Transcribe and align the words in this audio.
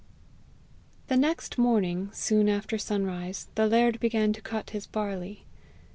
The 1.09 1.15
next 1.15 1.59
morning, 1.59 2.09
soon 2.11 2.49
after 2.49 2.79
sunrise, 2.79 3.49
the 3.53 3.67
laird 3.67 3.99
began 3.99 4.33
to 4.33 4.41
cut 4.41 4.71
his 4.71 4.87
barley. 4.87 5.45